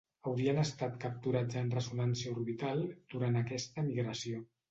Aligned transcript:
Haurien 0.29 0.59
estat 0.61 0.95
capturats 1.03 1.59
en 1.61 1.69
ressonància 1.75 2.33
orbital 2.39 2.83
durant 3.15 3.39
aquesta 3.43 3.87
migració. 3.93 4.43